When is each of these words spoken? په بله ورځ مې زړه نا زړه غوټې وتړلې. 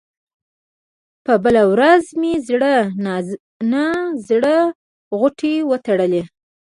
په 1.25 1.33
بله 1.43 1.63
ورځ 1.73 2.03
مې 2.19 2.33
زړه 2.47 2.75
نا 3.71 3.85
زړه 4.27 4.55
غوټې 5.17 5.55
وتړلې. 5.69 6.23